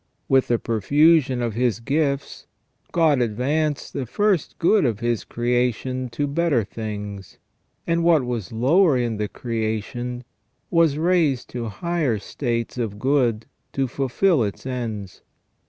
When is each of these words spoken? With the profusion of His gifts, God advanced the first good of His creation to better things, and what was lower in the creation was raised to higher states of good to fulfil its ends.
With 0.27 0.47
the 0.47 0.57
profusion 0.57 1.43
of 1.43 1.53
His 1.53 1.79
gifts, 1.79 2.47
God 2.91 3.21
advanced 3.21 3.93
the 3.93 4.07
first 4.07 4.57
good 4.57 4.83
of 4.83 4.99
His 4.99 5.23
creation 5.23 6.09
to 6.09 6.25
better 6.25 6.63
things, 6.63 7.37
and 7.85 8.03
what 8.03 8.23
was 8.25 8.51
lower 8.51 8.97
in 8.97 9.17
the 9.17 9.27
creation 9.27 10.23
was 10.71 10.97
raised 10.97 11.51
to 11.51 11.67
higher 11.69 12.17
states 12.17 12.79
of 12.79 12.97
good 12.97 13.45
to 13.73 13.87
fulfil 13.87 14.43
its 14.43 14.65
ends. 14.65 15.21